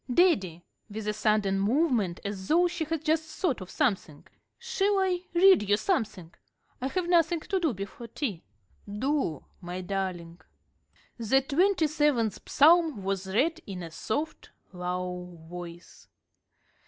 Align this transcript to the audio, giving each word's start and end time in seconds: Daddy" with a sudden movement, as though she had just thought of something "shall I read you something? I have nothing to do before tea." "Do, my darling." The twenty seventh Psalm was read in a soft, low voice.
Daddy" 0.11 0.63
with 0.89 1.07
a 1.07 1.13
sudden 1.13 1.59
movement, 1.59 2.19
as 2.25 2.47
though 2.47 2.67
she 2.67 2.85
had 2.85 3.05
just 3.05 3.23
thought 3.39 3.61
of 3.61 3.69
something 3.69 4.25
"shall 4.57 4.97
I 4.97 5.19
read 5.35 5.69
you 5.69 5.77
something? 5.77 6.33
I 6.81 6.87
have 6.87 7.07
nothing 7.07 7.39
to 7.41 7.59
do 7.59 7.71
before 7.71 8.07
tea." 8.07 8.41
"Do, 8.91 9.45
my 9.61 9.81
darling." 9.81 10.41
The 11.19 11.41
twenty 11.43 11.85
seventh 11.85 12.39
Psalm 12.49 13.03
was 13.03 13.27
read 13.27 13.61
in 13.67 13.83
a 13.83 13.91
soft, 13.91 14.49
low 14.73 15.37
voice. 15.47 16.07